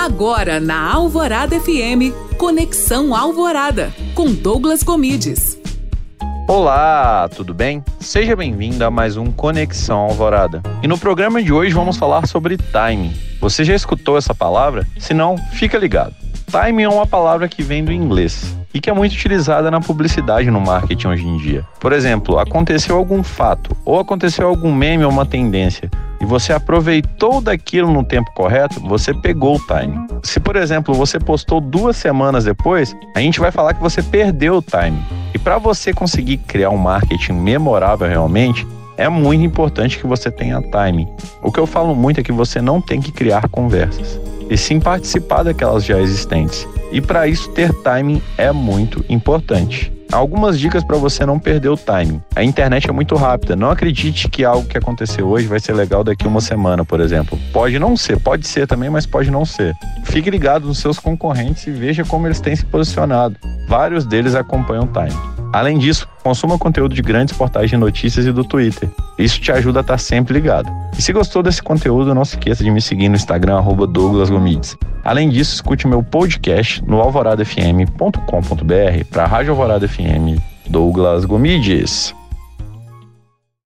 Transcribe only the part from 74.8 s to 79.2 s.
Além disso, escute meu podcast no alvoradafm.com.br